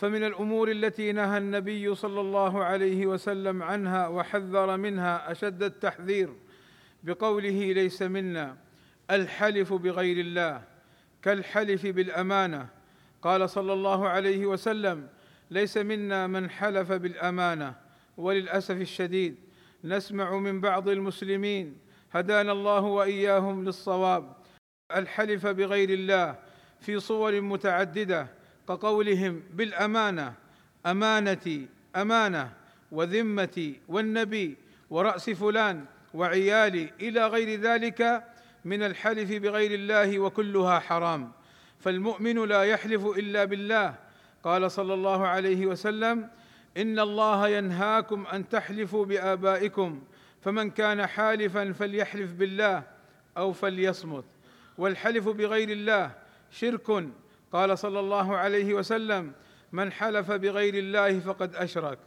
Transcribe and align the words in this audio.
فمن 0.00 0.24
الأمور 0.24 0.70
التي 0.70 1.12
نهى 1.12 1.38
النبي 1.38 1.94
صلى 1.94 2.20
الله 2.20 2.64
عليه 2.64 3.06
وسلم 3.06 3.62
عنها 3.62 4.08
وحذر 4.08 4.76
منها 4.76 5.32
أشد 5.32 5.62
التحذير 5.62 6.34
بقوله 7.02 7.72
ليس 7.72 8.02
منا 8.02 8.56
الحلف 9.10 9.72
بغير 9.72 10.16
الله 10.20 10.62
كالحلف 11.22 11.86
بالأمانة. 11.86 12.68
قال 13.22 13.50
صلى 13.50 13.72
الله 13.72 14.08
عليه 14.08 14.46
وسلم 14.46 15.08
ليس 15.50 15.76
منا 15.76 16.26
من 16.26 16.50
حلف 16.50 16.92
بالأمانة. 16.92 17.74
وللأسف 18.16 18.80
الشديد 18.80 19.36
نسمع 19.84 20.38
من 20.38 20.60
بعض 20.60 20.88
المسلمين 20.88 21.78
هدانا 22.12 22.52
الله 22.52 22.80
وإياهم 22.80 23.64
للصواب 23.64 24.36
الحلف 24.96 25.46
بغير 25.46 25.90
الله 25.90 26.38
في 26.80 27.00
صور 27.00 27.40
متعددة. 27.40 28.39
كقولهم 28.70 29.42
بالأمانة 29.54 30.34
أمانتي 30.86 31.68
أمانة 31.96 32.52
وذمتي 32.92 33.80
والنبي 33.88 34.56
ورأس 34.90 35.30
فلان 35.30 35.84
وعيالي 36.14 36.92
إلى 37.00 37.26
غير 37.26 37.60
ذلك 37.60 38.24
من 38.64 38.82
الحلف 38.82 39.32
بغير 39.32 39.74
الله 39.74 40.18
وكلها 40.18 40.78
حرام. 40.78 41.32
فالمؤمن 41.78 42.44
لا 42.44 42.62
يحلف 42.62 43.06
إلا 43.06 43.44
بالله. 43.44 43.94
قال 44.44 44.70
صلى 44.70 44.94
الله 44.94 45.26
عليه 45.26 45.66
وسلم 45.66 46.28
إن 46.76 46.98
الله 46.98 47.48
ينهاكم 47.48 48.26
أن 48.26 48.48
تحلفوا 48.48 49.04
بآبائكم 49.04 50.02
فمن 50.40 50.70
كان 50.70 51.06
حالفا 51.06 51.72
فليحلف 51.72 52.32
بالله 52.32 52.82
أو 53.36 53.52
فليصمت. 53.52 54.24
والحلف 54.78 55.28
بغير 55.28 55.68
الله 55.68 56.10
شرك 56.50 57.08
قال 57.52 57.78
صلى 57.78 58.00
الله 58.00 58.36
عليه 58.36 58.74
وسلم 58.74 59.32
من 59.72 59.92
حلف 59.92 60.30
بغير 60.32 60.74
الله 60.74 61.20
فقد 61.20 61.54
أشرك 61.54 61.98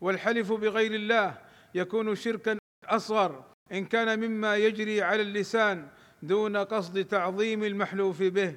والحلف 0.00 0.52
بغير 0.52 0.94
الله 0.94 1.38
يكون 1.74 2.14
شركا 2.14 2.58
أصغر 2.84 3.44
إن 3.72 3.84
كان 3.84 4.20
مما 4.20 4.56
يجري 4.56 5.02
على 5.02 5.22
اللسان 5.22 5.88
دون 6.22 6.56
قصد 6.56 7.04
تعظيم 7.04 7.64
المحلوف 7.64 8.22
به 8.22 8.56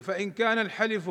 فإن 0.00 0.30
كان 0.30 0.58
الحلف 0.58 1.10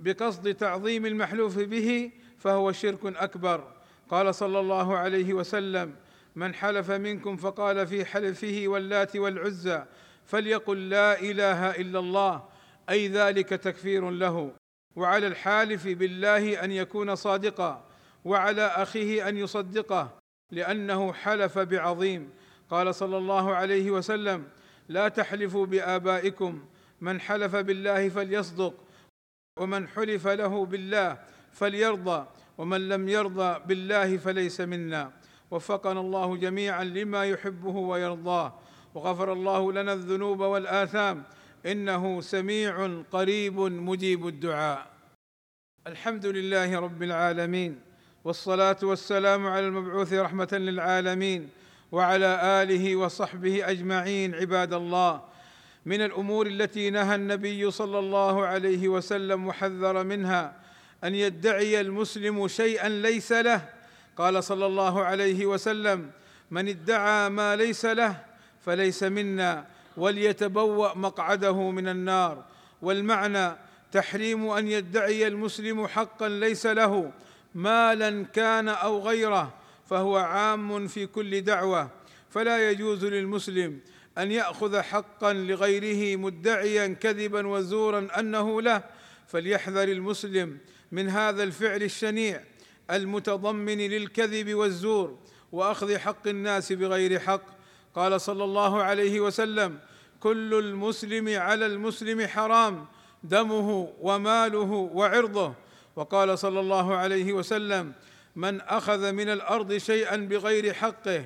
بقصد 0.00 0.54
تعظيم 0.54 1.06
المحلوف 1.06 1.58
به 1.58 2.10
فهو 2.38 2.72
شرك 2.72 3.06
أكبر. 3.06 3.72
قال 4.10 4.34
صلى 4.34 4.60
الله 4.60 4.96
عليه 4.96 5.34
وسلم 5.34 5.94
من 6.36 6.54
حلف 6.54 6.90
منكم 6.90 7.36
فقال 7.36 7.86
في 7.86 8.04
حلفه 8.04 8.64
واللات 8.66 9.16
والعزى 9.16 9.84
فليقل 10.26 10.88
لا 10.88 11.20
إله 11.20 11.70
إلا 11.70 11.98
الله 11.98 12.42
أي 12.90 13.08
ذلك 13.08 13.48
تكفير 13.48 14.10
له. 14.10 14.52
وعلى 14.96 15.26
الحالف 15.26 15.86
بالله 15.86 16.64
أن 16.64 16.72
يكون 16.72 17.14
صادقا 17.14 17.84
وعلى 18.24 18.66
أخيه 18.66 19.28
أن 19.28 19.36
يصدقه 19.36 20.18
لأنه 20.50 21.12
حلف 21.12 21.58
بعظيم. 21.58 22.30
قال 22.70 22.94
صلى 22.94 23.16
الله 23.16 23.54
عليه 23.54 23.90
وسلم 23.90 24.44
لا 24.88 25.08
تحلفوا 25.08 25.66
بآبائكم 25.66 26.64
من 27.00 27.20
حلف 27.20 27.56
بالله 27.56 28.08
فليصدق 28.08 28.74
ومن 29.58 29.88
حلف 29.88 30.26
له 30.26 30.66
بالله 30.66 31.18
فليرضى 31.52 32.26
ومن 32.58 32.88
لم 32.88 33.08
يرضى 33.08 33.60
بالله 33.66 34.16
فليس 34.16 34.60
منا. 34.60 35.12
وفقنا 35.50 36.00
الله 36.00 36.36
جميعا 36.36 36.84
لما 36.84 37.24
يحبه 37.24 37.76
ويرضاه. 37.76 38.54
وغفر 38.94 39.32
الله 39.32 39.72
لنا 39.72 39.92
الذنوب 39.92 40.40
والآثام. 40.40 41.24
إنه 41.66 42.20
سميع 42.20 43.02
قريب 43.12 43.58
مجيب 43.60 44.28
الدعاء. 44.28 44.86
الحمد 45.86 46.26
لله 46.26 46.80
رب 46.80 47.02
العالمين 47.02 47.80
والصلاة 48.24 48.76
والسلام 48.82 49.46
على 49.46 49.66
المبعوث 49.66 50.12
رحمة 50.12 50.48
للعالمين 50.52 51.48
وعلى 51.92 52.62
آله 52.62 52.96
وصحبه 52.96 53.70
أجمعين 53.70 54.34
عباد 54.34 54.72
الله. 54.72 55.22
من 55.86 56.00
الأمور 56.00 56.46
التي 56.46 56.90
نهى 56.90 57.14
النبي 57.14 57.70
صلى 57.70 57.98
الله 57.98 58.46
عليه 58.46 58.88
وسلم 58.88 59.46
وحذر 59.46 60.04
منها 60.04 60.56
أن 61.04 61.14
يدعي 61.14 61.80
المسلم 61.80 62.48
شيئا 62.48 62.88
ليس 62.88 63.32
له. 63.32 63.68
قال 64.16 64.44
صلى 64.44 64.66
الله 64.66 65.04
عليه 65.04 65.46
وسلم 65.46 66.10
من 66.50 66.68
ادعى 66.68 67.28
ما 67.28 67.56
ليس 67.56 67.84
له 67.84 68.16
فليس 68.60 69.02
منا. 69.02 69.73
وليتبوأ 69.96 70.98
مقعده 70.98 71.70
من 71.70 71.88
النار. 71.88 72.44
والمعنى 72.82 73.56
تحريم 73.92 74.50
أن 74.50 74.68
يدعي 74.68 75.26
المسلم 75.26 75.86
حقا 75.86 76.28
ليس 76.28 76.66
له 76.66 77.12
مالا 77.54 78.24
كان 78.24 78.68
أو 78.68 78.98
غيره 78.98 79.54
فهو 79.86 80.16
عام 80.16 80.86
في 80.86 81.06
كل 81.06 81.40
دعوة. 81.40 81.90
فلا 82.30 82.70
يجوز 82.70 83.04
للمسلم 83.04 83.80
أن 84.18 84.32
يأخذ 84.32 84.80
حقا 84.80 85.32
لغيره 85.32 86.16
مدعيا 86.16 86.86
كذبا 86.86 87.46
وزورا 87.46 88.08
أنه 88.18 88.62
له. 88.62 88.82
فليحذر 89.26 89.88
المسلم 89.88 90.58
من 90.92 91.08
هذا 91.08 91.42
الفعل 91.42 91.82
الشنيع 91.82 92.40
المتضمن 92.90 93.78
للكذب 93.78 94.54
والزور 94.54 95.18
وأخذ 95.52 95.98
حق 95.98 96.28
الناس 96.28 96.72
بغير 96.72 97.18
حق. 97.18 97.53
قال 97.94 98.20
صلى 98.20 98.44
الله 98.44 98.82
عليه 98.82 99.20
وسلم 99.20 99.78
كل 100.20 100.54
المسلم 100.54 101.38
على 101.38 101.66
المسلم 101.66 102.26
حرام 102.26 102.86
دمه 103.22 103.92
وماله 104.00 104.90
وعرضه. 104.94 105.54
وقال 105.96 106.38
صلى 106.38 106.60
الله 106.60 106.94
عليه 106.94 107.32
وسلم 107.32 107.92
من 108.36 108.60
أخذ 108.60 109.12
من 109.12 109.28
الأرض 109.28 109.76
شيئا 109.76 110.16
بغير 110.16 110.74
حقه 110.74 111.24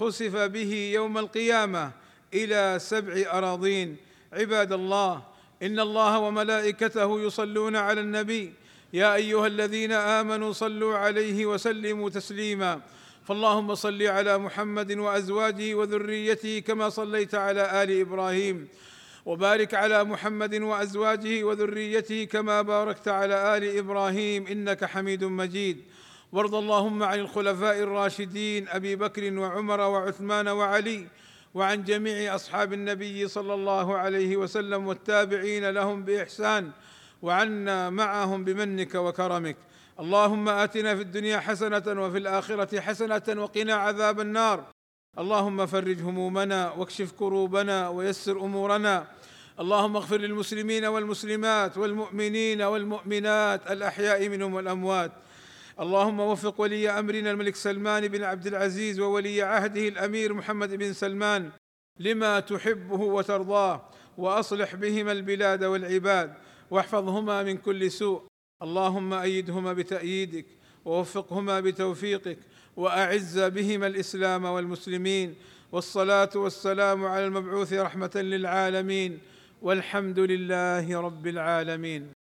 خسف 0.00 0.36
به 0.36 0.90
يوم 0.94 1.18
القيامة 1.18 1.90
إلى 2.34 2.78
سبع 2.78 3.38
أراضين. 3.38 3.96
عباد 4.32 4.72
الله 4.72 5.22
إن 5.62 5.80
الله 5.80 6.18
وملائكته 6.18 7.20
يصلون 7.20 7.76
على 7.76 8.00
النبي 8.00 8.54
يا 8.92 9.14
أيها 9.14 9.46
الذين 9.46 9.92
آمنوا 9.92 10.52
صلوا 10.52 10.96
عليه 10.96 11.46
وسلموا 11.46 12.10
تسليما. 12.10 12.80
فاللهم 13.24 13.74
صل 13.74 14.02
على 14.02 14.38
محمد 14.38 14.92
وأزواجه 14.92 15.74
وذريته 15.74 16.58
كما 16.58 16.88
صليت 16.88 17.34
على 17.34 17.82
آل 17.82 18.00
إبراهيم 18.00 18.68
وبارك 19.26 19.74
على 19.74 20.04
محمد 20.04 20.54
وأزواجه 20.54 21.44
وذريته 21.44 22.24
كما 22.24 22.62
باركت 22.62 23.08
على 23.08 23.56
آل 23.56 23.78
إبراهيم 23.78 24.46
إنك 24.46 24.84
حميد 24.84 25.24
مجيد. 25.24 25.82
وارض 26.32 26.54
اللهم 26.54 27.02
عن 27.02 27.18
الخلفاء 27.18 27.78
الراشدين 27.78 28.68
أبي 28.68 28.96
بكر 28.96 29.38
وعمر 29.38 29.80
وعثمان 29.80 30.48
وعلي 30.48 31.06
وعن 31.54 31.84
جميع 31.84 32.34
أصحاب 32.34 32.72
النبي 32.72 33.28
صلى 33.28 33.54
الله 33.54 33.96
عليه 33.96 34.36
وسلم 34.36 34.86
والتابعين 34.86 35.70
لهم 35.70 36.02
بإحسان 36.02 36.70
وعنا 37.22 37.90
معهم 37.90 38.44
بمنك 38.44 38.94
وكرمك. 38.94 39.56
اللهم 40.00 40.48
آتنا 40.48 40.96
في 40.96 41.02
الدنيا 41.02 41.40
حسنة 41.40 42.02
وفي 42.02 42.18
الآخرة 42.18 42.80
حسنة 42.80 43.22
وقنا 43.42 43.74
عذاب 43.74 44.20
النار. 44.20 44.64
اللهم 45.18 45.66
فرج 45.66 46.00
همومنا 46.00 46.72
واكشف 46.72 47.12
كروبنا 47.12 47.88
ويسر 47.88 48.40
أمورنا. 48.40 49.06
اللهم 49.60 49.96
اغفر 49.96 50.16
للمسلمين 50.16 50.84
والمسلمات 50.84 51.78
والمؤمنين 51.78 52.62
والمؤمنات 52.62 53.70
الأحياء 53.70 54.28
منهم 54.28 54.54
والأموات. 54.54 55.12
اللهم 55.80 56.20
وفق 56.20 56.60
ولي 56.60 56.90
أمرنا 56.90 57.30
الملك 57.30 57.56
سلمان 57.56 58.08
بن 58.08 58.22
عبد 58.24 58.46
العزيز 58.46 59.00
وولي 59.00 59.42
عهده 59.42 59.88
الأمير 59.88 60.34
محمد 60.34 60.74
بن 60.74 60.92
سلمان 60.92 61.50
لما 62.00 62.40
تحبه 62.40 63.00
وترضاه 63.00 63.88
وأصلح 64.18 64.74
بهما 64.74 65.12
البلاد 65.12 65.64
والعباد 65.64 66.34
واحفظهما 66.70 67.42
من 67.42 67.56
كل 67.56 67.90
سوء. 67.90 68.22
اللهم 68.64 69.12
أيدهما 69.12 69.72
بتأييدك 69.72 70.46
ووفقهما 70.84 71.60
بتوفيقك 71.60 72.38
وأعز 72.76 73.38
بهما 73.38 73.86
الإسلام 73.86 74.44
والمسلمين 74.44 75.34
والصلاة 75.72 76.30
والسلام 76.36 77.04
على 77.04 77.26
المبعوث 77.26 77.72
رحمة 77.72 78.10
للعالمين 78.16 79.18
والحمد 79.62 80.18
لله 80.18 81.00
رب 81.00 81.26
العالمين 81.26 82.13